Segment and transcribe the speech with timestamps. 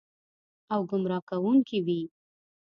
[0.73, 2.01] او ګمراه کوونکې وي.